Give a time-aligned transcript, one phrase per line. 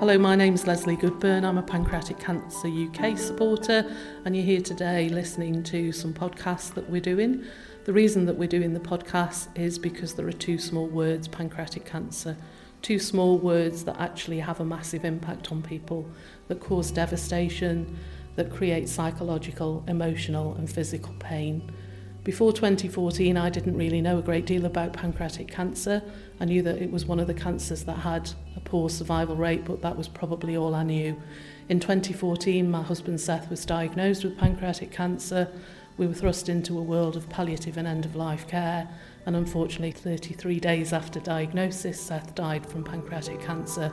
[0.00, 1.44] Hello, my name's Leslie Goodburn.
[1.44, 3.84] I'm a Pancreatic Cancer UK supporter,
[4.24, 7.44] and you're here today listening to some podcasts that we're doing.
[7.84, 11.84] The reason that we're doing the podcast is because there are two small words pancreatic
[11.84, 12.38] cancer,
[12.80, 16.08] two small words that actually have a massive impact on people,
[16.48, 17.98] that cause devastation,
[18.36, 21.70] that create psychological, emotional, and physical pain.
[22.24, 26.02] Before 2014, I didn't really know a great deal about pancreatic cancer.
[26.38, 29.64] I knew that it was one of the cancers that had a poor survival rate,
[29.64, 31.20] but that was probably all I knew.
[31.68, 35.48] In 2014, my husband Seth was diagnosed with pancreatic cancer.
[35.96, 38.88] We were thrust into a world of palliative and end of life care,
[39.26, 43.92] and unfortunately, 33 days after diagnosis, Seth died from pancreatic cancer.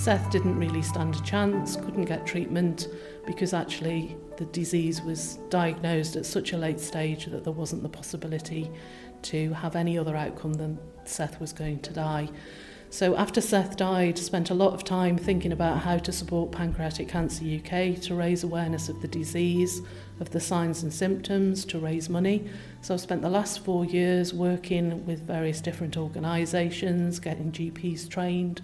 [0.00, 2.88] Seth didn't really stand a chance, couldn't get treatment
[3.26, 7.88] because actually the disease was diagnosed at such a late stage that there wasn't the
[7.90, 8.70] possibility
[9.20, 12.30] to have any other outcome than Seth was going to die.
[12.92, 17.06] So after Seth died, spent a lot of time thinking about how to support Pancreatic
[17.06, 19.80] Cancer UK to raise awareness of the disease,
[20.18, 22.48] of the signs and symptoms, to raise money.
[22.80, 28.60] So I've spent the last four years working with various different organisations, getting GPs trained,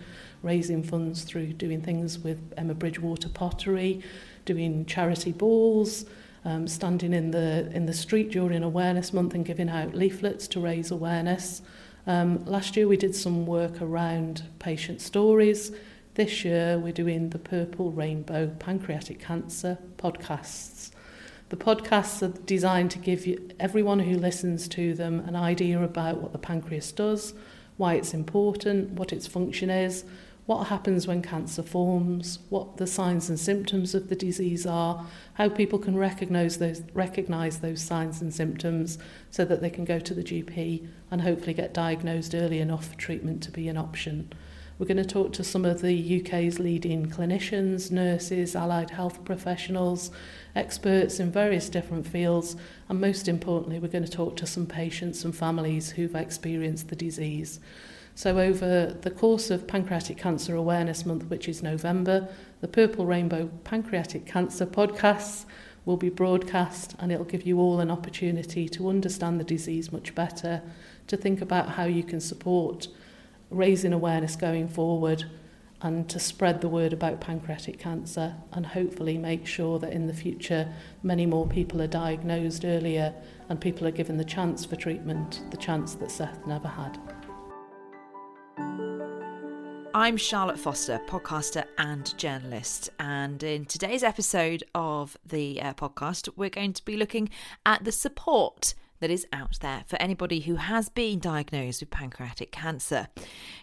[0.47, 4.03] raising funds through doing things with Emma Bridgewater Pottery,
[4.45, 6.07] doing charity balls,
[6.45, 10.61] um, standing in the in the street during Awareness Month and giving out leaflets to
[10.61, 11.61] raise awareness.
[12.07, 15.73] Um, last year we did some work around patient stories.
[16.15, 20.93] This year we're doing the Purple Rainbow Pancreatic Cancer podcasts.
[21.49, 26.21] The podcasts are designed to give you, everyone who listens to them an idea about
[26.21, 27.35] what the pancreas does,
[27.77, 30.05] why it's important, what its function is,
[30.47, 35.49] what happens when cancer forms, what the signs and symptoms of the disease are, how
[35.49, 38.97] people can recognize those recognize those signs and symptoms
[39.31, 42.97] so that they can go to the GP and hopefully get diagnosed early enough for
[42.97, 44.33] treatment to be an option.
[44.79, 50.11] We're going to talk to some of the UK's leading clinicians, nurses, allied health professionals,
[50.55, 52.57] experts in various different fields,
[52.89, 56.97] and most importantly, we're going to talk to some patients and families who've experienced the
[56.97, 57.59] disease.
[58.17, 62.29] So over the course of Pancreatic Cancer Awareness Month, which is November,
[62.63, 65.45] the Purple Rainbow Pancreatic Cancer podcasts
[65.85, 70.15] will be broadcast and it'll give you all an opportunity to understand the disease much
[70.15, 70.63] better,
[71.09, 72.89] to think about how you can support
[73.51, 75.27] raising awareness going forward
[75.83, 80.15] and to spread the word about pancreatic cancer and hopefully make sure that in the
[80.15, 80.73] future
[81.03, 83.13] many more people are diagnosed earlier
[83.51, 86.99] and people are given the chance for treatment, the chance that Seth never had.
[88.59, 92.91] I'm Charlotte Foster, podcaster and journalist.
[93.01, 97.31] And in today's episode of the uh, podcast, we're going to be looking
[97.65, 102.53] at the support that is out there for anybody who has been diagnosed with pancreatic
[102.53, 103.09] cancer.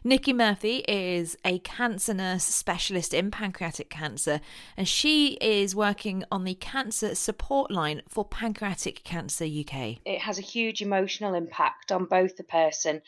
[0.03, 4.41] Nikki Murphy is a cancer nurse specialist in pancreatic cancer,
[4.75, 9.97] and she is working on the cancer support line for Pancreatic Cancer UK.
[10.05, 13.01] It has a huge emotional impact on both the person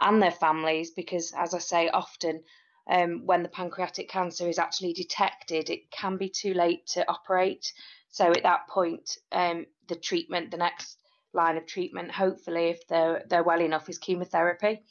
[0.00, 2.42] and their families because, as I say, often
[2.88, 7.72] um, when the pancreatic cancer is actually detected, it can be too late to operate.
[8.10, 10.98] So at that point, um, the treatment, the next
[11.34, 14.82] line of treatment, hopefully, if they're they're well enough, is chemotherapy.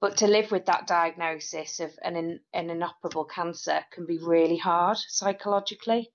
[0.00, 4.58] But to live with that diagnosis of an, in, an inoperable cancer can be really
[4.58, 6.10] hard psychologically.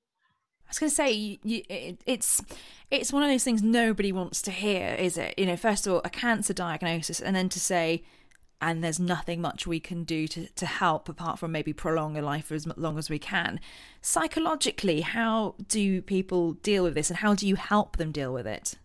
[0.65, 2.41] I was going to say you, it, it's
[2.89, 5.37] it's one of those things nobody wants to hear, is it?
[5.37, 8.03] You know, first of all, a cancer diagnosis, and then to say
[8.61, 12.21] and there's nothing much we can do to, to help apart from maybe prolong a
[12.21, 13.59] life for as long as we can.
[14.01, 18.45] Psychologically, how do people deal with this and how do you help them deal with
[18.45, 18.75] it?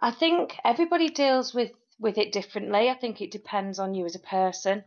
[0.00, 1.70] I think everybody deals with,
[2.00, 2.90] with it differently.
[2.90, 4.82] I think it depends on you as a person.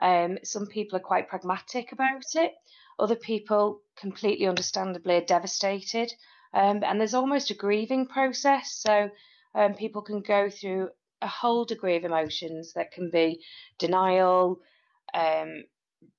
[0.00, 2.52] Um, some people are quite pragmatic about it,
[2.98, 6.12] other people, completely understandably, are devastated.
[6.54, 8.72] Um, and there's almost a grieving process.
[8.72, 9.10] So
[9.54, 10.90] um, people can go through
[11.22, 13.42] a whole degree of emotions that can be
[13.78, 14.60] denial,
[15.14, 15.64] um,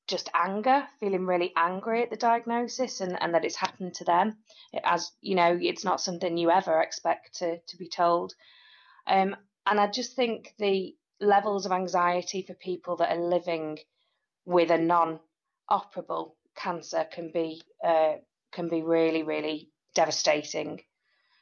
[0.08, 4.38] just anger, feeling really angry at the diagnosis and, and that it's happened to them.
[4.84, 8.34] as you know, it's not something you ever expect to, to be told.
[9.08, 9.36] Um,
[9.66, 13.80] and I just think the levels of anxiety for people that are living
[14.46, 18.16] with a non-operable cancer can be uh,
[18.52, 20.82] can be really really devastating.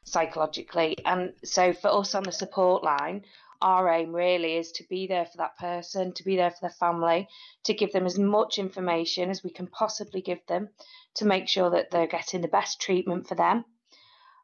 [0.04, 0.98] psychologically.
[1.06, 3.24] And so for us on the support line,
[3.62, 6.70] our aim really is to be there for that person, to be there for their
[6.70, 7.28] family,
[7.66, 10.70] to give them as much information as we can possibly give them
[11.16, 13.66] to make sure that they're getting the best treatment for them.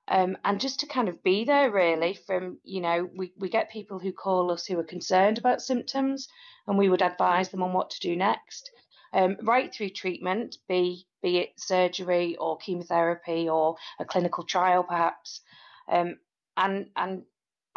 [0.09, 3.71] Um, and just to kind of be there really from, you know, we, we get
[3.71, 6.29] people who call us who are concerned about symptoms
[6.65, 8.71] and we would advise them on what to do next.
[9.13, 15.41] Um, right through treatment, be be it surgery or chemotherapy or a clinical trial perhaps,
[15.89, 16.17] um,
[16.55, 17.23] and and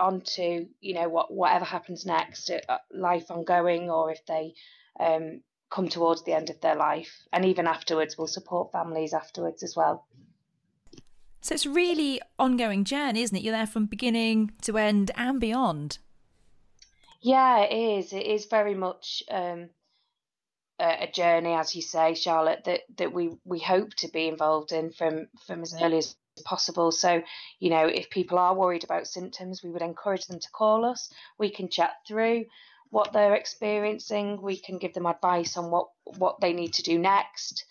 [0.00, 4.54] on to you know what whatever happens next, uh, life ongoing, or if they
[4.98, 9.62] um, come towards the end of their life, and even afterwards, we'll support families afterwards
[9.62, 10.06] as well.
[11.42, 13.42] So it's really ongoing journey, isn't it?
[13.42, 15.98] You're there from beginning to end and beyond.
[17.22, 18.12] Yeah, it is.
[18.12, 19.70] It is very much um,
[20.78, 24.72] a, a journey, as you say, Charlotte, that, that we, we hope to be involved
[24.72, 26.92] in from, from as early as possible.
[26.92, 27.22] So,
[27.58, 31.12] you know, if people are worried about symptoms, we would encourage them to call us.
[31.38, 32.46] We can chat through
[32.90, 34.40] what they're experiencing.
[34.42, 37.64] We can give them advice on what, what they need to do next.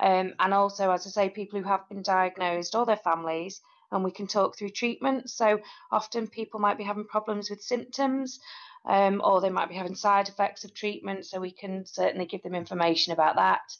[0.00, 3.60] Um, and also, as I say, people who have been diagnosed or their families,
[3.92, 5.30] and we can talk through treatment.
[5.30, 5.60] So
[5.90, 8.40] often people might be having problems with symptoms
[8.86, 11.26] um, or they might be having side effects of treatment.
[11.26, 13.76] So we can certainly give them information about that.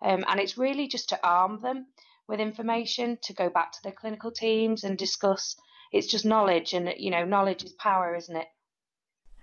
[0.00, 1.86] Um, and it's really just to arm them
[2.28, 5.56] with information to go back to the clinical teams and discuss.
[5.92, 8.48] It's just knowledge, and you know, knowledge is power, isn't it?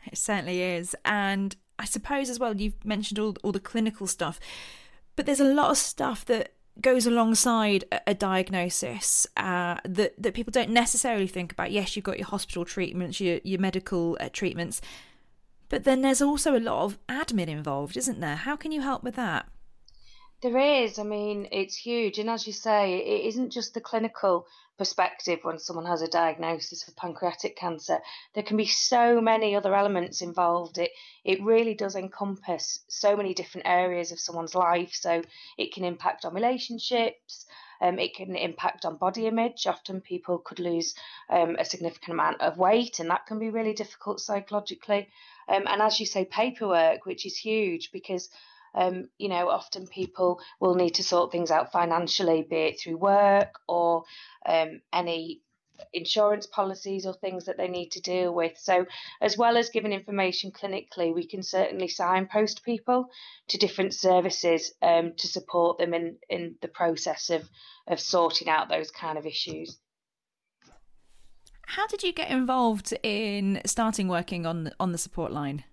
[0.05, 0.95] It certainly is.
[1.05, 4.39] And I suppose as well, you've mentioned all all the clinical stuff,
[5.15, 10.51] but there's a lot of stuff that goes alongside a, diagnosis uh, that that people
[10.51, 11.71] don't necessarily think about.
[11.71, 14.81] Yes, you've got your hospital treatments, your your medical uh, treatments,
[15.69, 18.35] but then there's also a lot of admin involved, isn't there?
[18.35, 19.47] How can you help with that?
[20.43, 20.99] There is.
[20.99, 24.45] I mean, it's huge, and as you say, it isn't just the clinical
[24.77, 28.01] perspective when someone has a diagnosis of pancreatic cancer.
[28.33, 30.77] There can be so many other elements involved.
[30.79, 30.91] It
[31.23, 34.93] it really does encompass so many different areas of someone's life.
[34.93, 35.23] So
[35.57, 37.45] it can impact on relationships.
[37.79, 39.65] Um, it can impact on body image.
[39.65, 40.93] Often people could lose
[41.29, 45.07] um, a significant amount of weight, and that can be really difficult psychologically.
[45.47, 48.29] Um, and as you say, paperwork, which is huge because
[48.73, 52.97] um, you know, often people will need to sort things out financially, be it through
[52.97, 54.03] work or
[54.45, 55.41] um, any
[55.91, 58.57] insurance policies or things that they need to deal with.
[58.57, 58.85] So,
[59.21, 63.07] as well as giving information clinically, we can certainly signpost people
[63.49, 67.47] to different services um, to support them in, in the process of,
[67.87, 69.77] of sorting out those kind of issues.
[71.65, 75.63] How did you get involved in starting working on on the support line?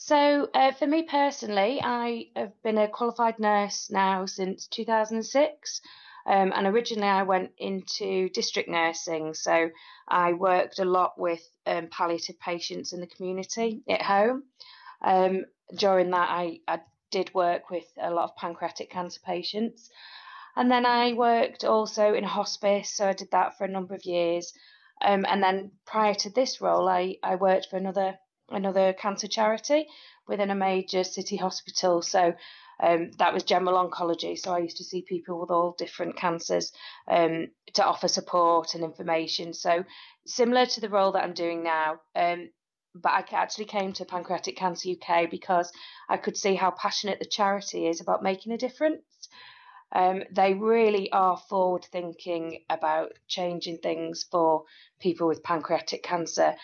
[0.00, 5.80] So, uh, for me personally, I have been a qualified nurse now since 2006.
[6.24, 9.34] Um, and originally, I went into district nursing.
[9.34, 9.70] So,
[10.06, 14.44] I worked a lot with um, palliative patients in the community at home.
[15.02, 16.78] Um, during that, I, I
[17.10, 19.90] did work with a lot of pancreatic cancer patients.
[20.54, 22.94] And then I worked also in hospice.
[22.94, 24.52] So, I did that for a number of years.
[25.02, 28.16] Um, and then prior to this role, I, I worked for another
[28.50, 29.86] another cancer charity
[30.26, 32.02] within a major city hospital.
[32.02, 32.34] So
[32.80, 34.38] um, that was general oncology.
[34.38, 36.72] So I used to see people with all different cancers
[37.08, 39.52] um, to offer support and information.
[39.52, 39.84] So
[40.26, 42.00] similar to the role that I'm doing now.
[42.14, 42.50] Um,
[42.94, 45.70] but I actually came to Pancreatic Cancer UK because
[46.08, 49.02] I could see how passionate the charity is about making a difference.
[49.92, 54.64] Um, they really are forward thinking about changing things for
[55.00, 56.56] people with pancreatic cancer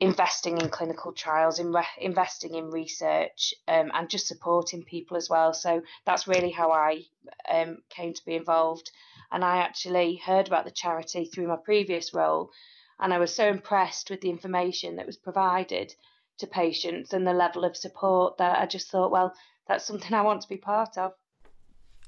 [0.00, 5.28] investing in clinical trials, in re- investing in research, um, and just supporting people as
[5.28, 5.52] well.
[5.52, 7.04] So that's really how I
[7.48, 8.90] um, came to be involved.
[9.30, 12.50] And I actually heard about the charity through my previous role,
[12.98, 15.94] and I was so impressed with the information that was provided
[16.38, 19.34] to patients and the level of support that I just thought, well,
[19.68, 21.12] that's something I want to be part of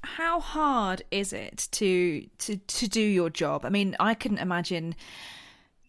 [0.05, 3.63] how hard is it to to to do your job?
[3.63, 4.95] I mean, I couldn't imagine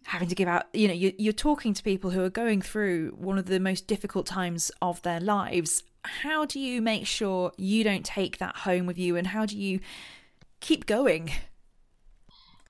[0.06, 3.38] having to give out you know you're talking to people who are going through one
[3.38, 5.82] of the most difficult times of their lives.
[6.04, 9.56] How do you make sure you don't take that home with you and how do
[9.56, 9.80] you
[10.61, 11.30] keep going?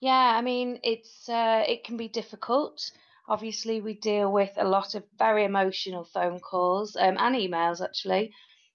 [0.00, 2.91] Yeah i mean it's uh, it can be difficult.
[3.26, 8.33] Obviously we deal with a lot of very emotional phone calls um, and emails actually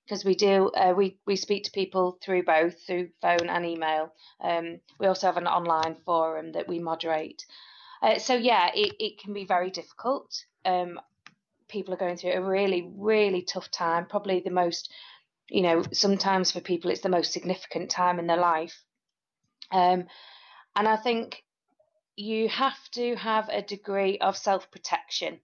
[0.10, 4.12] because we do uh, we we speak to people through both through phone and email.
[4.42, 7.46] Um, we also have an online forum that we moderate
[8.02, 10.46] uh, so yeah, it, it can be very difficult.
[10.66, 11.00] Um,
[11.68, 14.06] people are going through a really, really tough time.
[14.06, 14.92] Probably the most,
[15.50, 18.84] you know, sometimes for people it's the most significant time in their life.
[19.72, 20.06] Um,
[20.76, 21.44] and I think
[22.16, 25.40] you have to have a degree of self protection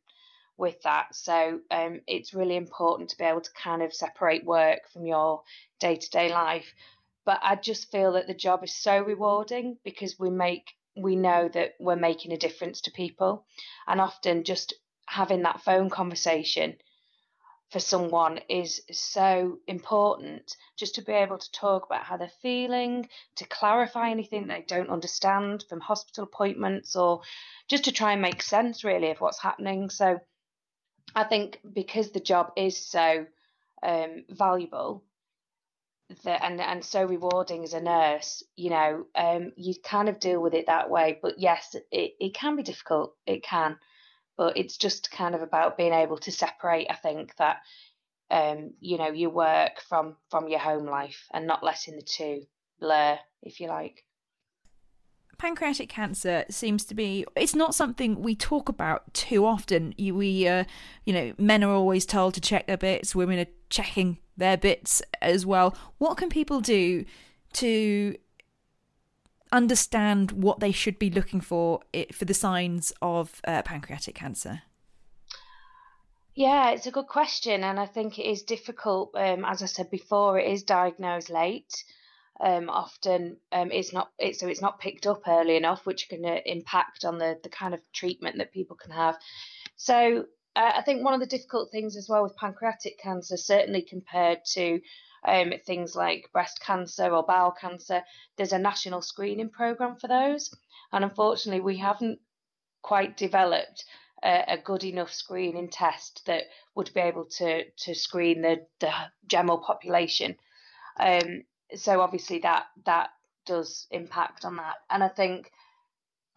[0.58, 1.14] with that.
[1.14, 5.44] So um, it's really important to be able to kind of separate work from your
[5.80, 6.74] day to day life.
[7.26, 11.50] But I just feel that the job is so rewarding because we make we know
[11.50, 13.46] that we're making a difference to people,
[13.88, 14.74] and often just
[15.08, 16.76] having that phone conversation
[17.72, 23.10] for someone is so important just to be able to talk about how they're feeling,
[23.36, 27.22] to clarify anything they don't understand from hospital appointments, or
[27.68, 29.90] just to try and make sense really of what's happening.
[29.90, 30.20] So
[31.16, 33.26] I think because the job is so
[33.84, 35.04] um, valuable
[36.24, 40.42] that and and so rewarding as a nurse, you know, um, you kind of deal
[40.42, 41.20] with it that way.
[41.22, 43.16] But yes, it, it can be difficult.
[43.26, 43.78] It can
[44.38, 47.58] but it's just kind of about being able to separate i think that
[48.32, 52.42] um, you know your work from from your home life and not letting the two
[52.80, 54.04] blur if you like
[55.38, 60.48] pancreatic cancer seems to be it's not something we talk about too often you, we
[60.48, 60.64] uh,
[61.06, 65.02] you know men are always told to check their bits women are checking their bits
[65.22, 67.06] as well what can people do
[67.54, 68.16] to
[69.52, 71.80] understand what they should be looking for
[72.12, 74.62] for the signs of uh, pancreatic cancer?
[76.36, 79.12] Yeah, it's a good question, and I think it is difficult.
[79.16, 81.84] Um, as I said before, it is diagnosed late.
[82.42, 86.40] Um, often um, it's not so it's not picked up early enough, which can uh,
[86.46, 89.18] impact on the the kind of treatment that people can have.
[89.78, 93.82] So uh, I think one of the difficult things as well with pancreatic cancer, certainly
[93.82, 94.80] compared to
[95.28, 98.04] um, things like breast cancer or bowel cancer,
[98.38, 100.56] there's a national screening program for those.
[100.92, 102.20] And unfortunately, we haven't
[102.82, 103.86] quite developed
[104.24, 106.44] a, a good enough screening test that
[106.76, 108.92] would be able to, to screen the, the
[109.28, 110.36] general population.
[111.00, 111.44] Um,
[111.74, 113.10] so obviously that that
[113.46, 114.76] does impact on that.
[114.90, 115.52] And I think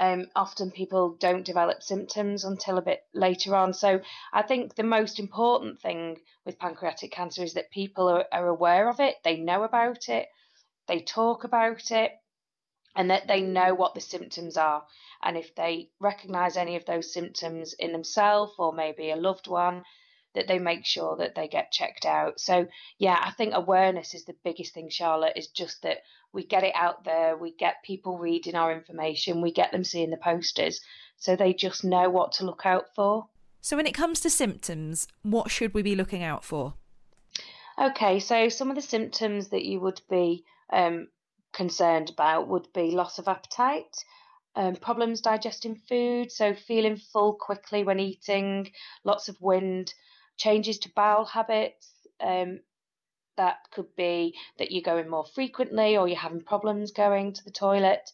[0.00, 3.75] um, often people don't develop symptoms until a bit later on.
[3.75, 4.00] So
[4.33, 8.88] I think the most important thing with pancreatic cancer is that people are, are aware
[8.88, 10.28] of it, they know about it,
[10.87, 12.12] they talk about it,
[12.95, 14.85] and that they know what the symptoms are.
[15.23, 19.85] And if they recognize any of those symptoms in themselves or maybe a loved one,
[20.38, 22.38] that they make sure that they get checked out.
[22.38, 25.99] So, yeah, I think awareness is the biggest thing, Charlotte, is just that
[26.33, 30.11] we get it out there, we get people reading our information, we get them seeing
[30.11, 30.80] the posters
[31.16, 33.26] so they just know what to look out for.
[33.61, 36.75] So, when it comes to symptoms, what should we be looking out for?
[37.76, 41.09] Okay, so some of the symptoms that you would be um,
[41.52, 44.04] concerned about would be loss of appetite,
[44.57, 48.71] um, problems digesting food, so feeling full quickly when eating,
[49.04, 49.95] lots of wind,
[50.38, 51.90] changes to bowel habits,
[52.21, 52.61] um,
[53.37, 57.50] that could be that you're going more frequently or you're having problems going to the
[57.50, 58.11] toilet.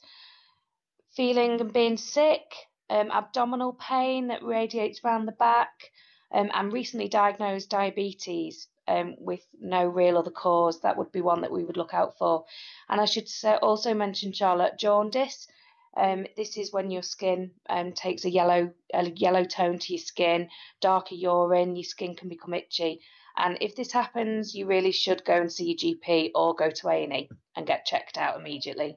[1.17, 2.43] Feeling and being sick,
[2.91, 5.91] um, abdominal pain that radiates around the back,
[6.33, 10.81] um, and recently diagnosed diabetes um, with no real other cause.
[10.81, 12.45] That would be one that we would look out for.
[12.89, 13.29] And I should
[13.63, 15.47] also mention, Charlotte, jaundice.
[15.97, 20.03] Um, this is when your skin um, takes a yellow a yellow tone to your
[20.03, 20.49] skin,
[20.81, 23.01] darker urine, your skin can become itchy.
[23.37, 26.89] And if this happens, you really should go and see your GP or go to
[26.89, 28.97] A&E and get checked out immediately.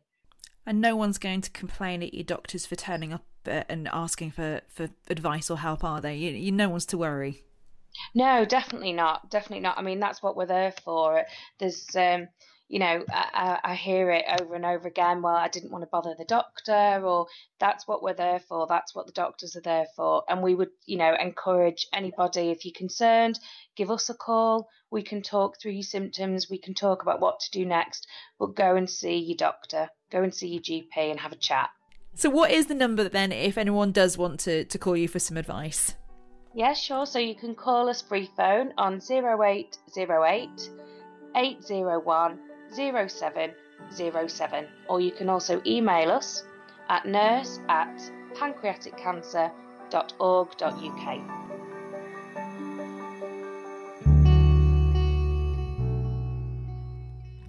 [0.66, 4.32] And no one's going to complain at your doctors for turning up uh, and asking
[4.32, 6.16] for, for advice or help, are they?
[6.16, 7.44] You, you, no one's to worry.
[8.14, 9.32] No, definitely not.
[9.32, 9.78] Definitely not.
[9.78, 11.24] I mean, that's what we're there for.
[11.58, 12.28] There's, um,
[12.70, 15.22] you know, I, I hear it over and over again.
[15.22, 17.28] Well, I didn't want to bother the doctor, or
[17.60, 18.68] that's what we're there for.
[18.68, 20.24] That's what the doctors are there for.
[20.28, 23.40] And we would, you know, encourage anybody if you're concerned,
[23.76, 24.68] give us a call.
[24.92, 26.50] We can talk through your symptoms.
[26.50, 28.06] We can talk about what to do next.
[28.38, 29.90] But go and see your doctor.
[30.12, 31.70] Go and see your GP and have a chat.
[32.16, 35.20] So, what is the number then if anyone does want to, to call you for
[35.20, 35.96] some advice?
[36.54, 37.06] Yeah, sure.
[37.06, 39.78] So you can call us free phone on 0808
[41.36, 42.40] 801
[42.74, 46.44] 0707 or you can also email us
[46.90, 47.98] at nurse at
[48.36, 51.20] pancreaticcancer.org.uk.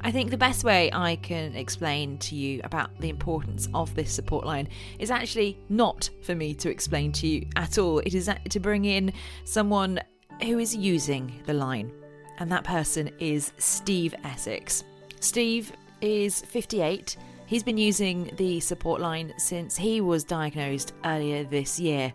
[0.01, 4.11] I think the best way I can explain to you about the importance of this
[4.11, 7.99] support line is actually not for me to explain to you at all.
[7.99, 9.13] It is to bring in
[9.45, 10.01] someone
[10.43, 11.93] who is using the line,
[12.39, 14.83] and that person is Steve Essex.
[15.21, 17.17] Steve is 58.
[17.47, 22.13] He's been using the support line since he was diagnosed earlier this year.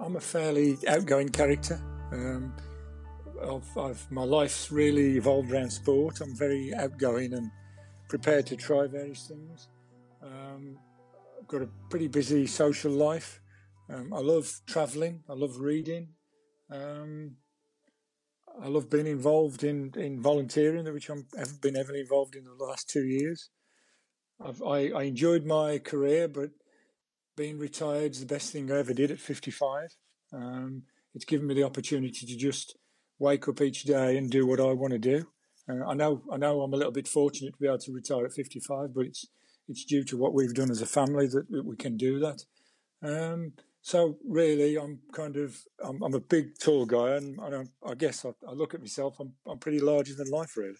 [0.00, 1.80] I'm a fairly outgoing character.
[2.12, 2.54] Um,
[3.42, 6.20] I've, I've, my life's really evolved around sport.
[6.20, 7.50] I'm very outgoing and
[8.08, 9.68] prepared to try various things.
[10.22, 10.78] Um,
[11.38, 13.40] I've got a pretty busy social life.
[13.88, 15.22] Um, I love travelling.
[15.28, 16.08] I love reading.
[16.70, 17.36] Um,
[18.62, 22.88] I love being involved in, in volunteering, which I've been heavily involved in the last
[22.88, 23.48] two years.
[24.44, 26.50] I've, I, I enjoyed my career, but
[27.36, 29.96] being retired is the best thing I ever did at 55.
[30.32, 30.82] Um,
[31.14, 32.76] it's given me the opportunity to just
[33.18, 35.26] wake up each day and do what I want to do.
[35.68, 38.26] Uh, I know I know I'm a little bit fortunate to be able to retire
[38.26, 39.26] at 55, but it's
[39.68, 42.44] it's due to what we've done as a family that, that we can do that.
[43.02, 47.94] Um, so really, I'm kind of I'm, I'm a big tall guy, and I, I
[47.94, 49.18] guess I, I, look at myself.
[49.20, 50.76] I'm I'm pretty larger than life, really.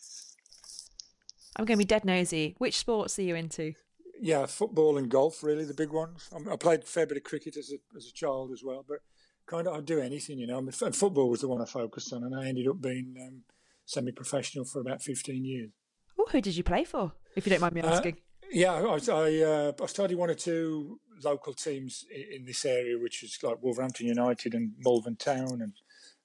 [1.56, 2.54] I'm going to be dead nosy.
[2.58, 3.74] Which sports are you into?
[4.20, 6.28] Yeah, football and golf, really the big ones.
[6.50, 8.98] I played a fair bit of cricket as a as a child as well, but
[9.46, 10.58] kind of I'd do anything, you know.
[10.58, 13.16] I mean, and football was the one I focused on, and I ended up being
[13.20, 13.42] um,
[13.86, 15.70] semi-professional for about 15 years.
[16.18, 18.14] Oh, who did you play for, if you don't mind me uh, asking?
[18.14, 22.98] Uh, yeah, I I, uh, I started one or two local teams in this area,
[22.98, 25.72] which is like Wolverhampton United and Malvern Town and,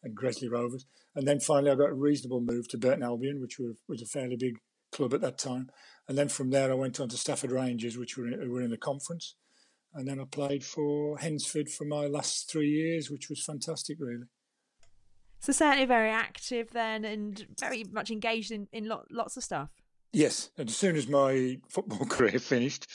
[0.04, 0.86] and Gresley Rovers.
[1.16, 4.06] And then finally, I got a reasonable move to Burton Albion, which were, was a
[4.06, 4.58] fairly big
[4.92, 5.70] club at that time.
[6.08, 8.70] And then from there, I went on to Stafford Rangers, which were in, were in
[8.70, 9.36] the conference.
[9.94, 14.26] And then I played for Hednesford for my last three years, which was fantastic, really.
[15.40, 19.70] So certainly very active then, and very much engaged in, in lot, lots of stuff.
[20.12, 22.88] Yes, and as soon as my football career finished,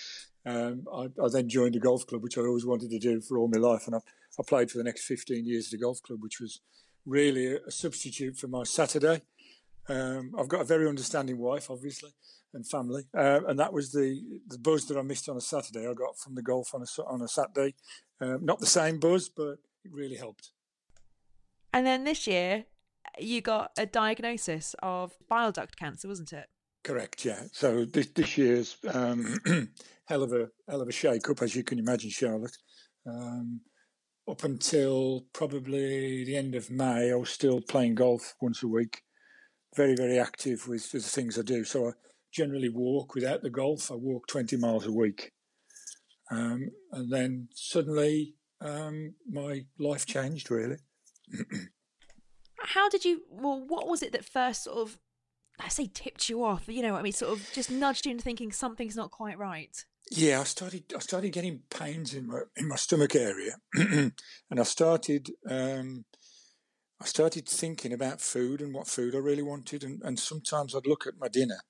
[0.46, 3.38] um, I, I, then joined a golf club, which I always wanted to do for
[3.38, 3.98] all my life, and I,
[4.38, 6.60] I played for the next 15 years at a golf club, which was
[7.04, 9.22] really a, substitute for my Saturday.
[9.88, 12.10] Um, I've got a very understanding wife, obviously,
[12.54, 15.88] and family, uh, and that was the the buzz that I missed on a Saturday.
[15.88, 17.74] I got from the golf on a on a Saturday,
[18.20, 20.50] um, not the same buzz, but it really helped.
[21.72, 22.64] And then this year,
[23.18, 26.48] you got a diagnosis of bile duct cancer, wasn't it?
[26.82, 27.24] Correct.
[27.24, 27.42] Yeah.
[27.52, 29.38] So this this year's um,
[30.06, 32.56] hell of a hell of a shake up, as you can imagine, Charlotte.
[33.06, 33.60] Um,
[34.28, 39.02] up until probably the end of May, I was still playing golf once a week.
[39.76, 41.64] Very very active with, with the things I do.
[41.64, 41.92] So I
[42.32, 43.90] generally walk without the golf.
[43.90, 45.32] I walk twenty miles a week,
[46.30, 50.78] um, and then suddenly um, my life changed really.
[52.58, 53.22] How did you?
[53.30, 54.98] Well, what was it that first sort of
[55.62, 58.24] I say tipped you off, you know, I mean, sort of just nudged you into
[58.24, 59.84] thinking something's not quite right.
[60.10, 60.92] Yeah, I started.
[60.94, 64.12] I started getting pains in my in my stomach area, and
[64.58, 65.30] I started.
[65.48, 66.04] Um,
[67.00, 70.86] I started thinking about food and what food I really wanted, and, and sometimes I'd
[70.86, 71.60] look at my dinner.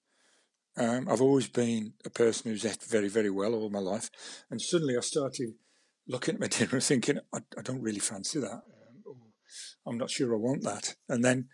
[0.77, 4.11] Um, I've always been a person who's ate very, very well all my life,
[4.51, 5.53] and suddenly I started
[6.09, 8.63] looking at my dinner and thinking, I, I don't really fancy that.
[9.07, 9.17] Um,
[9.87, 11.49] I'm not sure I want that, and then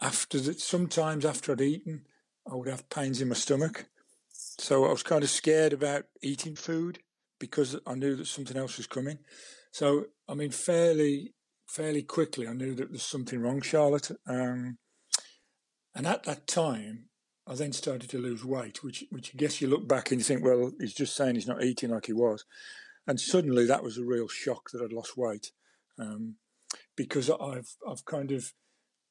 [0.00, 2.06] after the, sometimes after I'd eaten,
[2.50, 3.86] I would have pains in my stomach.
[4.30, 7.00] So I was kind of scared about eating food
[7.38, 9.18] because I knew that something else was coming.
[9.72, 11.34] So I mean, fairly
[11.66, 14.10] fairly quickly, I knew that there was something wrong, Charlotte.
[14.26, 14.78] Um,
[15.94, 17.06] and at that time,
[17.46, 20.24] I then started to lose weight, which which I guess you look back and you
[20.24, 22.44] think, well, he's just saying he's not eating like he was.
[23.06, 25.52] And suddenly, that was a real shock that I'd lost weight
[25.98, 26.36] um,
[26.96, 28.52] because I've I've kind of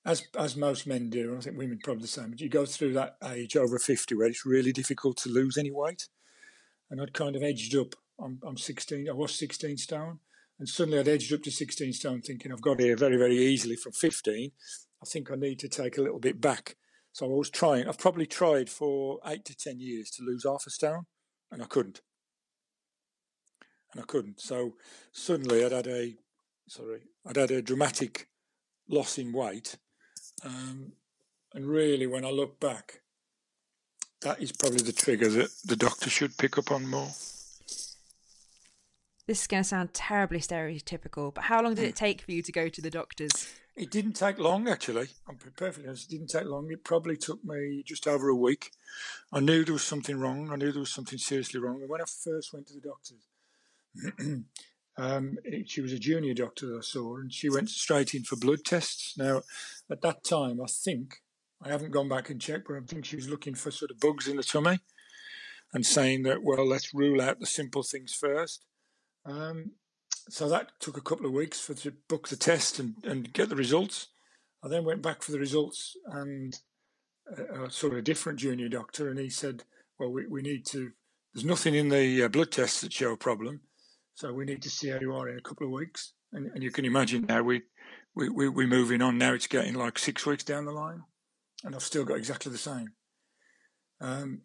[0.05, 2.31] as as most men do, I think women probably the same.
[2.31, 5.71] But you go through that age over fifty where it's really difficult to lose any
[5.71, 6.07] weight,
[6.89, 7.95] and I'd kind of edged up.
[8.19, 9.09] I'm, I'm 16.
[9.09, 10.19] I was 16 stone,
[10.59, 13.75] and suddenly I'd edged up to 16 stone, thinking I've got here very very easily
[13.75, 14.51] from 15.
[15.01, 16.75] I think I need to take a little bit back.
[17.11, 17.87] So I was trying.
[17.87, 21.05] I've probably tried for eight to ten years to lose half a stone,
[21.51, 22.01] and I couldn't.
[23.93, 24.41] And I couldn't.
[24.41, 24.73] So
[25.11, 26.15] suddenly I'd had a
[26.67, 28.27] sorry, I'd had a dramatic
[28.89, 29.77] loss in weight
[30.43, 30.93] um,
[31.53, 33.01] and really, when I look back,
[34.21, 37.12] that is probably the trigger that the doctor should pick up on more.
[39.25, 42.41] This is going to sound terribly stereotypical, but how long did it take for you
[42.41, 43.47] to go to the doctors?
[43.75, 45.08] It didn't take long, actually.
[45.27, 46.12] I'm perfectly honest.
[46.12, 46.69] It didn't take long.
[46.71, 48.71] It probably took me just over a week.
[49.32, 50.51] I knew there was something wrong.
[50.51, 51.82] I knew there was something seriously wrong.
[51.82, 54.43] And when I first went to the doctors,
[54.97, 58.36] Um, she was a junior doctor that I saw, and she went straight in for
[58.36, 59.17] blood tests.
[59.17, 59.41] Now,
[59.89, 61.21] at that time, I think
[61.62, 63.99] I haven't gone back and checked, but I think she was looking for sort of
[63.99, 64.79] bugs in the tummy,
[65.73, 68.65] and saying that well, let's rule out the simple things first.
[69.25, 69.71] Um,
[70.29, 73.49] so that took a couple of weeks for to book the test and, and get
[73.49, 74.08] the results.
[74.63, 76.58] I then went back for the results and
[77.36, 79.63] a, a sort of different junior doctor, and he said,
[79.97, 80.91] "Well, we, we need to.
[81.34, 83.62] There's nothing in the uh, blood tests that show a problem."
[84.15, 86.13] So we need to see how you are in a couple of weeks.
[86.32, 87.63] And, and you can imagine now we,
[88.15, 89.17] we, we, we're moving on.
[89.17, 91.02] Now it's getting like six weeks down the line.
[91.63, 92.89] And I've still got exactly the same.
[94.02, 94.41] Um,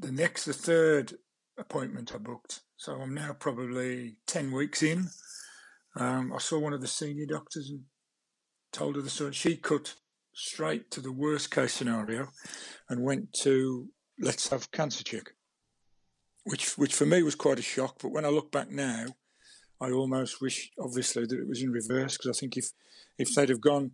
[0.00, 1.14] the next, the third
[1.58, 2.60] appointment I booked.
[2.76, 5.08] So I'm now probably 10 weeks in.
[5.96, 7.82] Um, I saw one of the senior doctors and
[8.72, 9.32] told her the story.
[9.32, 9.94] She cut
[10.34, 12.28] straight to the worst case scenario
[12.88, 13.88] and went to
[14.20, 15.30] let's have cancer check,
[16.44, 17.96] which which for me was quite a shock.
[18.00, 19.06] But when I look back now,
[19.80, 22.70] I almost wish, obviously, that it was in reverse because I think if
[23.18, 23.92] if they'd have gone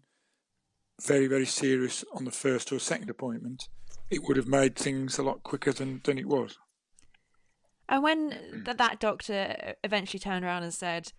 [1.04, 3.68] very very serious on the first or second appointment,
[4.11, 6.59] it would have made things a lot quicker than than it was.
[7.88, 8.64] And when mm.
[8.64, 11.12] th- that doctor eventually turned around and said,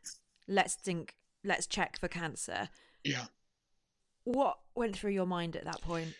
[0.47, 2.69] "Let's think, let's check for cancer,"
[3.03, 3.27] Yeah.
[4.25, 6.13] what went through your mind at that point?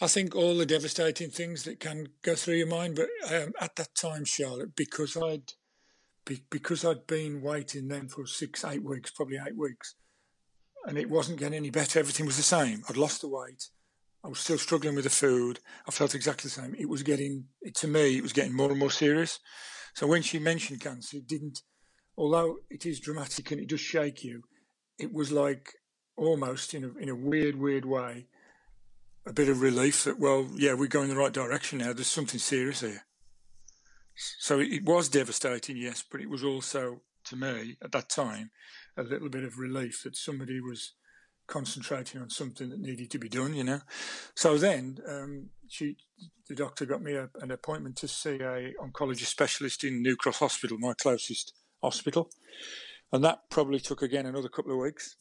[0.00, 3.76] I think all the devastating things that can go through your mind, but um, at
[3.76, 5.52] that time, Charlotte, because I'd
[6.26, 9.94] be, because I'd been waiting then for six, eight weeks, probably eight weeks,
[10.86, 11.98] and it wasn't getting any better.
[11.98, 12.82] Everything was the same.
[12.88, 13.70] I'd lost the weight.
[14.22, 15.60] I was still struggling with the food.
[15.86, 16.74] I felt exactly the same.
[16.78, 19.38] It was getting, to me, it was getting more and more serious.
[19.94, 21.62] So when she mentioned cancer, it didn't,
[22.18, 24.42] although it is dramatic and it does shake you,
[24.98, 25.72] it was like
[26.16, 28.26] almost in a, in a weird, weird way,
[29.26, 31.92] a bit of relief that, well, yeah, we're going the right direction now.
[31.92, 33.04] There's something serious here.
[34.38, 38.50] So it was devastating, yes, but it was also, to me, at that time,
[38.96, 40.92] a little bit of relief that somebody was
[41.46, 43.80] concentrating on something that needed to be done, you know.
[44.34, 45.96] So then, um, she,
[46.48, 50.38] the doctor got me a, an appointment to see a oncologist specialist in New Cross
[50.38, 52.30] Hospital, my closest hospital,
[53.12, 55.16] and that probably took again another couple of weeks.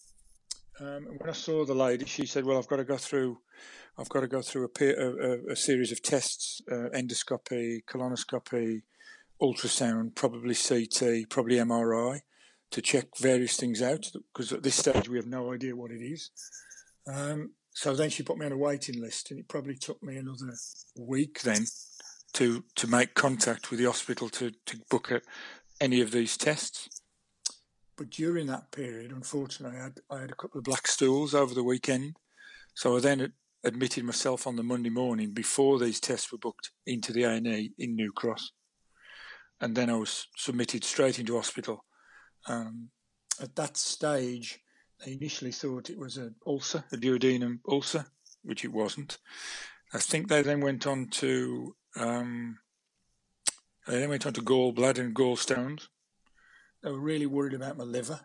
[0.79, 3.39] Um, when I saw the lady, she said, "Well, I've got to go through,
[3.97, 8.81] I've got to go through a, a, a series of tests: uh, endoscopy, colonoscopy,
[9.41, 12.21] ultrasound, probably CT, probably MRI,
[12.71, 14.11] to check various things out.
[14.33, 16.31] Because at this stage, we have no idea what it is."
[17.07, 20.17] Um, so then she put me on a waiting list, and it probably took me
[20.17, 20.53] another
[20.97, 21.65] week then
[22.33, 25.21] to to make contact with the hospital to to book a,
[25.79, 27.01] any of these tests.
[27.97, 31.53] But during that period, unfortunately, I had, I had a couple of black stools over
[31.53, 32.15] the weekend.
[32.73, 33.31] So I then
[33.63, 37.95] admitted myself on the Monday morning before these tests were booked into the A&E in
[37.95, 38.51] New Cross.
[39.61, 41.85] And then I was submitted straight into hospital.
[42.47, 42.89] Um,
[43.41, 44.59] at that stage,
[45.03, 48.05] they initially thought it was an ulcer, a duodenum ulcer,
[48.43, 49.17] which it wasn't.
[49.93, 52.57] I think they then went on to um,
[53.87, 55.87] they then went on to gallbladder and gallstones.
[56.85, 58.19] They were really worried about my liver.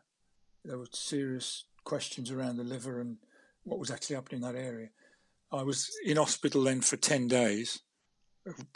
[0.67, 3.17] There were serious questions around the liver and
[3.65, 4.91] what was actually happening in that area.
[5.51, 7.81] I was in hospital then for 10 days.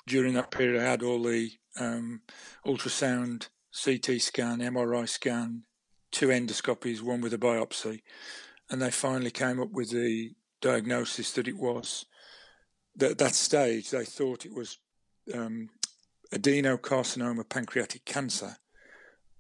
[0.07, 2.23] During that period, I had all the um,
[2.66, 3.49] ultrasound,
[3.85, 5.64] CT scan, MRI scan,
[6.11, 8.01] two endoscopies, one with a biopsy.
[8.70, 12.07] And they finally came up with the diagnosis that it was,
[12.97, 14.79] that at that stage, they thought it was
[15.35, 15.68] um,
[16.33, 18.57] adenocarcinoma pancreatic cancer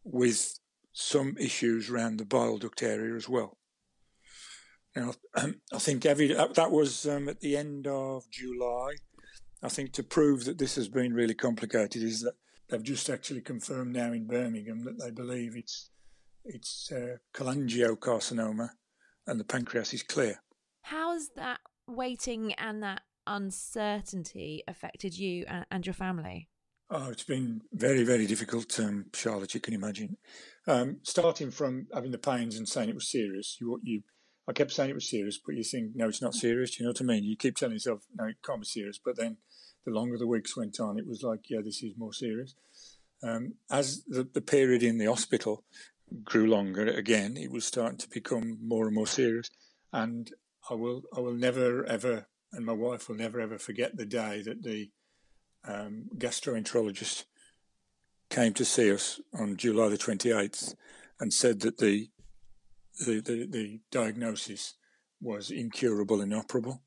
[0.04, 0.58] with
[0.92, 3.58] some issues around the bile duct area as well.
[4.94, 8.94] Now, I think every that was um, at the end of July.
[9.62, 12.34] I think to prove that this has been really complicated is that
[12.68, 15.90] they've just actually confirmed now in Birmingham that they believe it's
[16.44, 18.68] it's uh, cholangiocarcinoma
[19.26, 20.42] and the pancreas is clear.
[20.82, 26.48] How's that waiting and that uncertainty affected you and your family?
[26.90, 29.54] Oh, it's been very, very difficult, um, Charlotte.
[29.54, 30.16] You can imagine.
[30.66, 34.02] Um, starting from having the pains and saying it was serious, you, you,
[34.46, 36.78] I kept saying it was serious, but you think, no, it's not serious.
[36.78, 37.24] You know what I mean?
[37.24, 39.00] You keep telling yourself, no, it can't be serious.
[39.02, 39.38] But then,
[39.86, 42.54] the longer the weeks went on, it was like, yeah, this is more serious.
[43.22, 45.64] Um, as the, the period in the hospital
[46.22, 49.50] grew longer, again, it was starting to become more and more serious.
[49.92, 50.30] And
[50.70, 54.42] I will, I will never ever, and my wife will never ever forget the day
[54.42, 54.90] that the
[55.66, 57.24] um, gastroenterologist
[58.30, 60.74] came to see us on July the 28th
[61.20, 62.08] and said that the,
[63.06, 64.74] the, the, the diagnosis
[65.20, 66.82] was incurable, inoperable.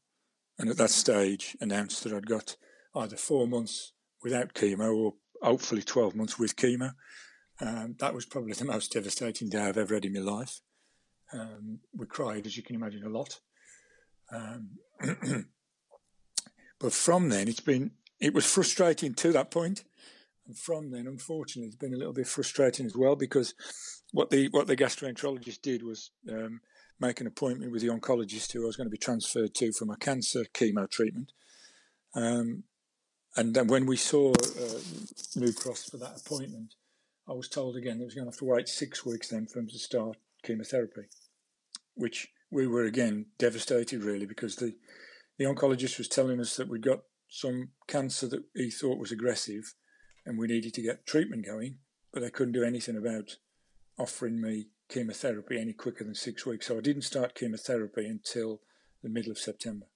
[0.60, 2.56] And at that stage announced that I'd got
[2.96, 6.94] either four months without chemo or hopefully 12 months with chemo.
[7.60, 10.62] Um, that was probably the most devastating day I've ever had in my life.
[11.34, 13.40] Um, we cried, as you can imagine, a lot.
[14.32, 14.70] Um,
[16.80, 19.84] but from then, it's been it was frustrating to that point.
[20.48, 23.54] And from then, unfortunately, it's been a little bit frustrating as well because
[24.12, 26.62] what the what the gastroenterologist did was um,
[27.00, 29.86] make an appointment with the oncologist who I was going to be transferred to for
[29.86, 31.34] my cancer chemo treatment.
[32.16, 32.64] Um,
[33.36, 34.80] and then when we saw uh,
[35.36, 36.74] New Cross for that appointment,
[37.28, 39.46] I was told again that I was going to have to wait six weeks then
[39.46, 41.08] for him to start chemotherapy,
[41.94, 44.76] which we were again devastated really because the
[45.38, 49.74] the oncologist was telling us that we'd got some cancer that he thought was aggressive
[50.26, 51.78] and we needed to get treatment going.
[52.14, 53.38] but they couldn't do anything about
[54.00, 56.66] offering me chemotherapy any quicker than six weeks.
[56.68, 58.62] So I didn't start chemotherapy until
[59.04, 59.88] the middle of September.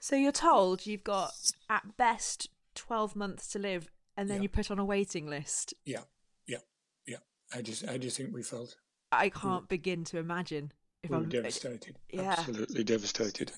[0.00, 1.32] So you're told you've got
[1.68, 4.42] at best 12 months to live and then Yeah.
[4.44, 5.74] you put on a waiting list.
[5.84, 6.02] Yeah,
[6.46, 6.58] yeah,
[7.06, 7.18] yeah.
[7.50, 8.76] How do you, how do you think we felt?
[9.10, 10.72] I can't begin to imagine
[11.02, 11.96] if we I'm devastated.
[12.10, 12.36] yeah.
[12.38, 13.52] Absolutely devastated.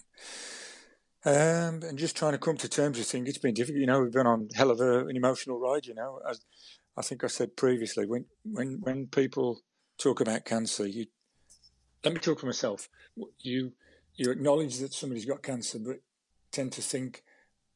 [1.24, 3.80] Um, and just trying to come to terms with things, it's been difficult.
[3.80, 5.86] You know, we've been on hell of a, an emotional ride.
[5.86, 6.40] You know, as
[6.96, 9.60] I think I said previously, when when when people
[9.98, 11.06] talk about cancer, you
[12.04, 12.88] let me talk for myself.
[13.38, 13.72] You
[14.14, 15.96] you acknowledge that somebody's got cancer, but
[16.52, 17.22] tend to think,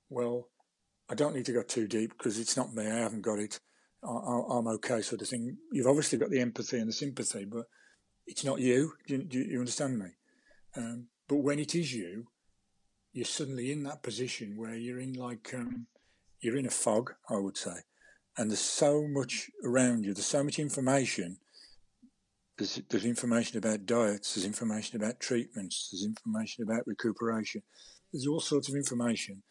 [0.08, 0.48] well,
[1.08, 2.86] I don't need to go too deep because it's not me.
[2.86, 3.60] I haven't got it.
[4.02, 5.56] I, I'm okay, sort of thing.
[5.72, 7.66] You've obviously got the empathy and the sympathy, but
[8.26, 8.92] it's not you.
[9.06, 10.06] Do you, do you understand me?
[10.76, 12.26] Um, but when it is you,
[13.14, 15.86] you're suddenly in that position where you're in like um,
[16.40, 17.76] you're in a fog, I would say,
[18.36, 20.12] and there's so much around you.
[20.12, 21.38] There's so much information.
[22.58, 24.34] There's, there's information about diets.
[24.34, 25.88] There's information about treatments.
[25.90, 27.62] There's information about recuperation.
[28.12, 29.42] There's all sorts of information,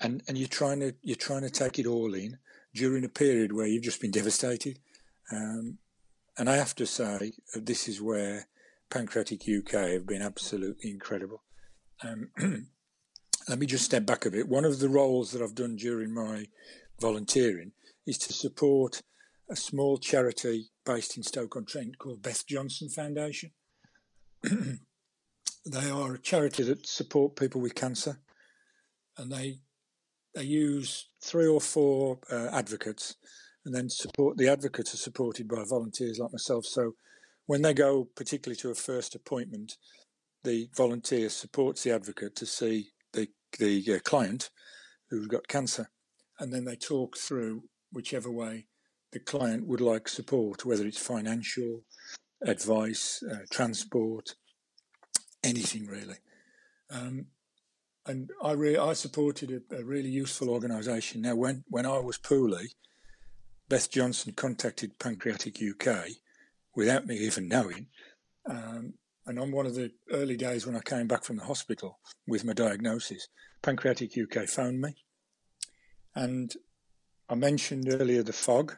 [0.00, 2.38] and and you're trying to you're trying to take it all in
[2.72, 4.78] during a period where you've just been devastated.
[5.32, 5.78] Um,
[6.38, 8.46] and I have to say, this is where
[8.90, 11.42] Pancreatic UK have been absolutely incredible.
[12.02, 12.30] Um,
[13.48, 14.48] let me just step back a bit.
[14.48, 16.46] One of the roles that I've done during my
[17.00, 17.72] volunteering
[18.06, 19.02] is to support
[19.50, 23.50] a small charity based in Stoke-on-Trent called Beth Johnson Foundation.
[24.42, 28.20] they are a charity that support people with cancer,
[29.16, 29.60] and they
[30.34, 33.16] they use three or four uh, advocates,
[33.64, 36.66] and then support the advocates are supported by volunteers like myself.
[36.66, 36.94] So
[37.46, 39.76] when they go, particularly to a first appointment,
[40.44, 43.28] the volunteer supports the advocate to see the
[43.58, 44.50] the uh, client
[45.10, 45.90] who's got cancer,
[46.38, 48.66] and then they talk through whichever way
[49.12, 51.82] the client would like support, whether it's financial,
[52.42, 54.34] advice, uh, transport,
[55.42, 56.16] anything really.
[56.90, 57.26] Um,
[58.06, 61.22] and I re- I supported a, a really useful organisation.
[61.22, 62.72] Now, when when I was poorly,
[63.68, 66.08] Beth Johnson contacted Pancreatic UK
[66.74, 67.86] without me even knowing.
[68.46, 68.94] Um,
[69.26, 72.44] and on one of the early days when I came back from the hospital with
[72.44, 73.28] my diagnosis,
[73.62, 74.94] Pancreatic UK phoned me.
[76.14, 76.52] And
[77.28, 78.76] I mentioned earlier the fog.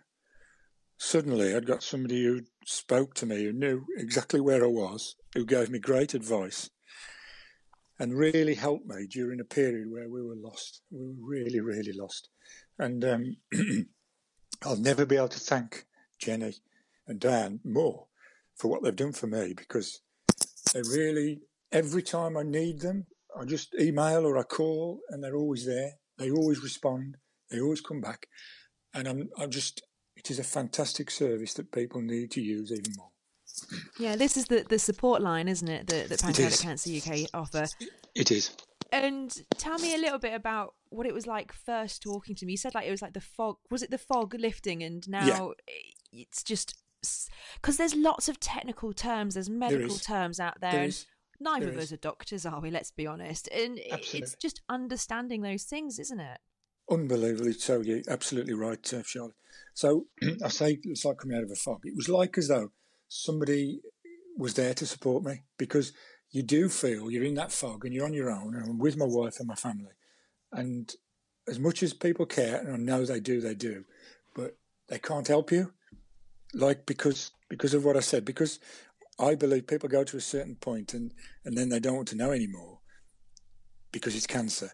[0.99, 5.45] Suddenly, I'd got somebody who spoke to me, who knew exactly where I was, who
[5.45, 6.71] gave me great advice
[7.99, 10.83] and really helped me during a period where we were lost.
[10.91, 12.29] We were really, really lost.
[12.79, 13.37] And um,
[14.65, 15.87] I'll never be able to thank
[16.19, 16.55] Jenny
[17.07, 18.07] and Dan more
[18.55, 20.01] for what they've done for me because
[20.77, 21.41] they really,
[21.73, 23.07] every time I need them,
[23.39, 25.93] I just email or I call and they're always there.
[26.19, 27.17] They always respond.
[27.51, 28.27] They always come back.
[28.93, 29.83] And I'm, I'm just,
[30.17, 33.11] it is a fantastic service that people need to use even more.
[33.99, 36.61] Yeah, this is the, the support line, isn't it, that, that Pancreatic.
[36.61, 37.67] Cancer UK offer.
[38.15, 38.55] It is.
[38.93, 42.53] And tell me a little bit about what it was like first talking to me.
[42.53, 43.57] You said like it was like the fog.
[43.71, 44.83] Was it the fog lifting?
[44.83, 45.53] And now
[46.13, 46.75] it's just
[47.61, 50.03] because there's lots of technical terms, there's medical is.
[50.03, 50.73] terms out there.
[50.73, 51.07] There and.
[51.39, 52.71] Neither There of us are doctors, are we?
[52.71, 53.49] Let's be honest.
[53.49, 56.39] And it's just understanding those things, isn't it?
[56.91, 57.81] Unbelievably so.
[57.81, 59.35] You're absolutely right, uh, Charlotte.
[59.75, 60.07] So
[60.45, 61.81] I say it's like coming out of a fog.
[61.85, 62.71] It was like as though
[63.09, 63.81] somebody
[64.37, 65.93] was there to support me because
[66.31, 68.55] you do feel you're in that fog and you're on your own.
[68.55, 69.93] And I'm with my wife and my family.
[70.53, 70.93] And
[71.49, 73.85] as much as people care, and I know they do, they do,
[74.35, 74.57] but
[74.89, 75.73] they can't help you.
[76.55, 78.59] Like because because of what I said, because
[79.19, 81.13] I believe people go to a certain point and,
[81.45, 82.81] and then they don't want to know anymore
[83.93, 84.73] because it's cancer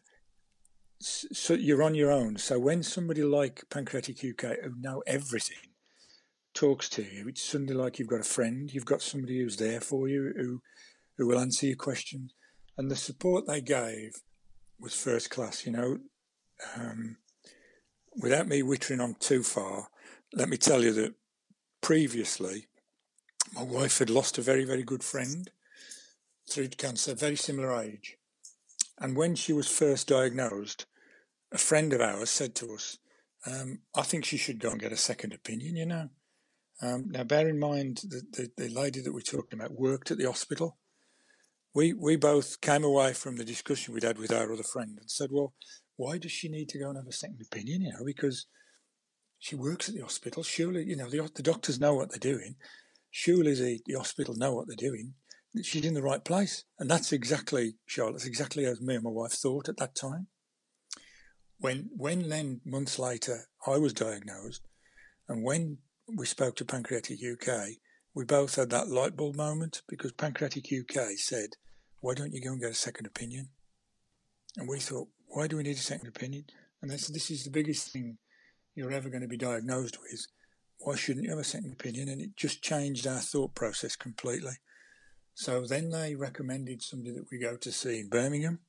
[1.03, 2.39] so you're on your own.
[2.39, 5.71] So when somebody like Pancreatic UK, who know everything,
[6.55, 8.73] talks to you, it's suddenly like you've got a friend.
[8.73, 10.63] You've got somebody who's there for you, who
[11.19, 12.35] who will answer your questions.
[12.79, 14.23] And the support they gave
[14.79, 15.67] was first class.
[15.67, 15.99] You know,
[16.77, 17.17] um,
[18.21, 19.89] without me wittering on too far,
[20.33, 21.15] let me tell you that
[21.83, 22.69] previously,
[23.55, 25.51] my wife had lost a very very good friend
[26.49, 28.17] through cancer, very similar age.
[28.99, 30.87] And when she was first diagnosed,
[31.53, 32.99] a friend of ours said to us,
[33.47, 36.09] um, I think she should go and get a second opinion, you know.
[36.81, 40.19] Um, now, bear in mind that the, the lady that we're talking about worked at
[40.19, 40.79] the hospital.
[41.75, 45.11] We, we both came away from the discussion we'd had with our other friend and
[45.11, 45.55] said, well,
[45.97, 48.47] why does she need to go and have a second opinion, you know, because
[49.43, 50.45] she works at the hospital.
[50.45, 52.55] Surely, you know, the, the doctors know what they're doing.
[53.11, 55.15] Surely the, the hospital know what they're doing.
[55.65, 56.63] She's in the right place.
[56.79, 60.29] And that's exactly, Charlotte, that's exactly as me and my wife thought at that time
[61.59, 64.63] when when then months later I was diagnosed,
[65.29, 65.79] And when
[66.17, 67.79] we spoke to Pancreatic UK,
[68.15, 71.51] we both had that light bulb moment because Pancreatic UK said,
[72.01, 73.49] why don't you go and get a second opinion?
[74.57, 76.45] And we thought, why do we need a second opinion?
[76.81, 78.19] And they said, this is the biggest thing
[78.75, 80.27] you're ever going to be diagnosed with.
[80.79, 82.09] Why shouldn't you have a second opinion?
[82.09, 84.55] And it just changed our thought process completely.
[85.35, 88.61] So then they recommended somebody that we go to see in Birmingham.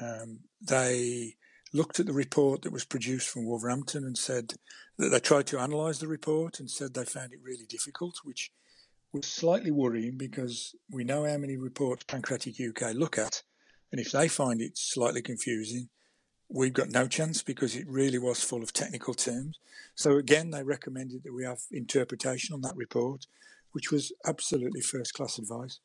[0.00, 1.34] Um, they
[1.72, 4.54] looked at the report that was produced from Wolverhampton and said
[4.98, 8.50] that they tried to analyse the report and said they found it really difficult, which
[9.12, 13.42] was slightly worrying because we know how many reports Pancreatic UK look at,
[13.90, 15.88] and if they find it slightly confusing,
[16.50, 19.58] we've got no chance because it really was full of technical terms.
[19.94, 23.26] So again, they recommended that we have interpretation on that report,
[23.72, 25.78] which was absolutely first class advice.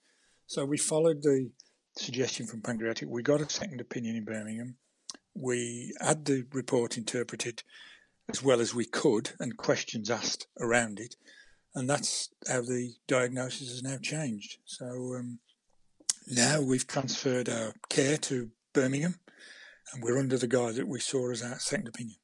[0.47, 1.49] So we followed the
[1.97, 3.08] suggestion from Pancreatic.
[3.10, 4.78] We got a second opinion in Birmingham
[5.36, 7.63] we had the report interpreted
[8.30, 11.15] as well as we could and questions asked around it.
[11.75, 14.58] And that's how the diagnosis has now changed.
[14.65, 15.39] So um,
[16.25, 19.19] now we've transferred our care to Birmingham
[19.93, 22.17] and we're under the guide that we saw as our second opinion.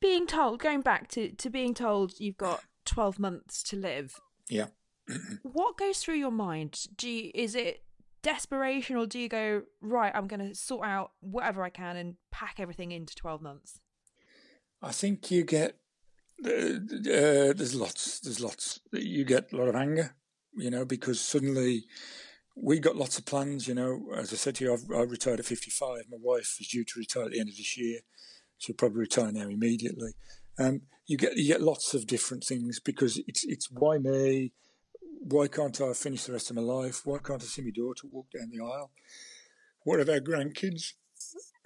[0.00, 4.14] Being told, going back to, to being told you've got 12 months to live.
[4.48, 4.66] Yeah.
[5.42, 6.86] what goes through your mind?
[6.96, 7.82] Do you, is it
[8.26, 12.16] desperation or do you go right i'm going to sort out whatever i can and
[12.32, 13.78] pack everything into 12 months
[14.82, 15.76] i think you get
[16.44, 20.16] uh, uh, there's lots there's lots you get a lot of anger
[20.56, 21.84] you know because suddenly
[22.56, 25.40] we got lots of plans you know as i said to you I've, i retired
[25.40, 28.00] at 55 my wife is due to retire at the end of this year
[28.58, 30.12] she'll probably retire now immediately
[30.58, 34.52] um, you get you get lots of different things because it's it's why me
[35.28, 37.02] why can't I finish the rest of my life?
[37.04, 38.92] Why can't I see my daughter walk down the aisle?
[39.82, 40.92] What of our grandkids?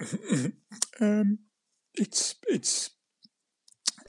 [1.01, 1.39] um,
[1.95, 2.91] it's it's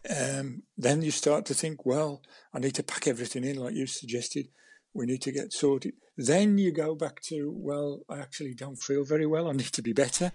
[0.10, 2.22] um, then you start to think, well,
[2.54, 4.48] I need to pack everything in, like you suggested.
[4.94, 5.94] We need to get sorted.
[6.18, 9.48] Then you go back to, well, I actually don't feel very well.
[9.48, 10.32] I need to be better.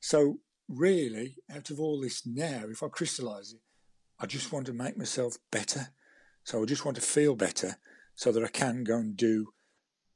[0.00, 3.60] So really, out of all this now, if I crystallise it,
[4.18, 5.88] I just want to make myself better.
[6.44, 7.76] So I just want to feel better
[8.14, 9.52] so that I can go and do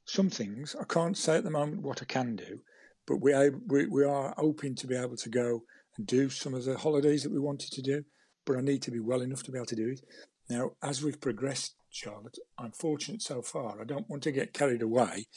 [0.05, 0.75] some things.
[0.79, 2.59] I can't say at the moment what I can do,
[3.07, 5.63] but we are, we, we are hoping to be able to go
[5.97, 8.03] and do some of the holidays that we wanted to do,
[8.45, 10.01] but I need to be well enough to be able to do it.
[10.49, 13.79] Now, as we've progressed, Charlotte, I'm fortunate so far.
[13.79, 15.27] I don't want to get carried away,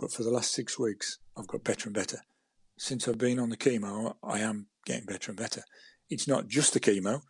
[0.00, 2.22] but for the last six weeks, I've got better and better.
[2.76, 5.62] Since I've been on the chemo, I am getting better and better.
[6.10, 7.20] It's not just the chemo.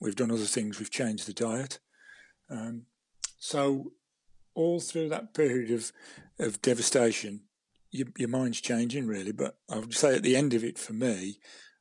[0.00, 0.80] We've done other things.
[0.80, 1.78] We've changed the diet.
[2.50, 2.86] Um,
[3.38, 3.92] so
[4.56, 5.92] all through that period of
[6.40, 7.42] of devastation,
[7.92, 9.32] your, your mind's changing really.
[9.32, 11.38] But I would say at the end of it, for me,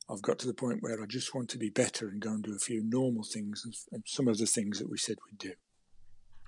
[0.08, 2.44] I've got to the point where I just want to be better and go and
[2.44, 5.40] do a few normal things and, and some of the things that we said we'd
[5.40, 5.54] do.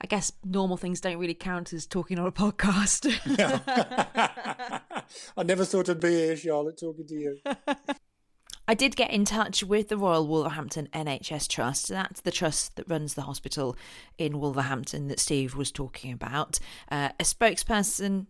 [0.01, 3.11] I guess normal things don't really count as talking on a podcast.
[5.37, 7.37] I never thought I'd be here, Charlotte, talking to you.
[8.67, 11.87] I did get in touch with the Royal Wolverhampton NHS Trust.
[11.87, 13.77] That's the trust that runs the hospital
[14.17, 16.59] in Wolverhampton that Steve was talking about.
[16.89, 18.25] Uh, a spokesperson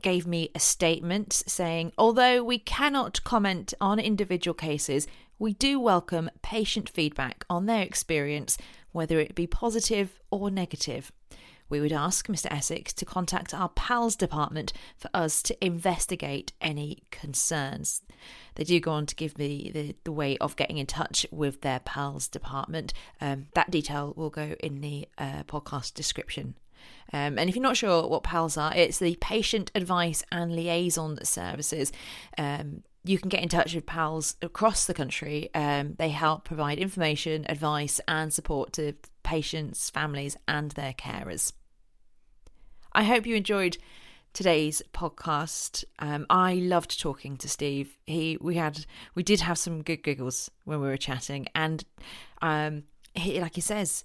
[0.00, 6.30] gave me a statement saying, although we cannot comment on individual cases, we do welcome
[6.42, 8.56] patient feedback on their experience,
[8.92, 11.10] whether it be positive or negative
[11.72, 12.48] we would ask Mr.
[12.50, 18.02] Essex to contact our PALS department for us to investigate any concerns.
[18.56, 21.62] They do go on to give me the, the way of getting in touch with
[21.62, 22.92] their PALS department.
[23.22, 26.56] Um, that detail will go in the uh, podcast description.
[27.10, 31.24] Um, and if you're not sure what PALS are, it's the Patient Advice and Liaison
[31.24, 31.90] Services.
[32.36, 35.50] Um, you can get in touch with PALS across the country.
[35.54, 41.52] Um, they help provide information, advice, and support to patients, families, and their carers.
[42.92, 43.78] I hope you enjoyed
[44.32, 45.84] today's podcast.
[45.98, 47.98] Um, I loved talking to Steve.
[48.06, 51.84] He we had we did have some good giggles when we were chatting, and
[52.40, 52.84] um,
[53.14, 54.04] he like he says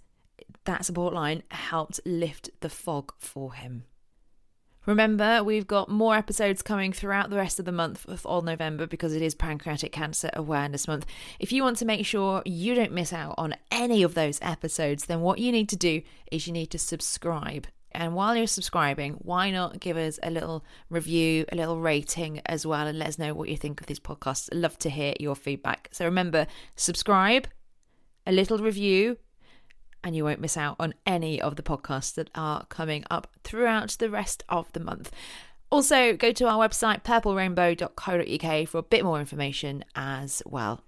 [0.66, 3.84] that support line helped lift the fog for him.
[4.88, 8.88] Remember, we've got more episodes coming throughout the rest of the month of all November
[8.88, 11.06] because it is Pancreatic Cancer Awareness Month.
[11.40, 15.06] If you want to make sure you don't miss out on any of those episodes,
[15.06, 17.68] then what you need to do is you need to subscribe
[17.98, 22.64] and while you're subscribing, why not give us a little review, a little rating as
[22.64, 24.50] well, and let us know what you think of these podcasts.
[24.54, 25.90] Love to hear your feedback.
[25.92, 27.48] So remember, subscribe,
[28.28, 29.18] a little review,
[30.08, 33.89] and you won't miss out on any of the podcasts that are coming up throughout
[33.99, 35.12] the rest of the month.
[35.70, 40.82] Also, go to our website, purplerainbow.co.uk, for a bit more information as well.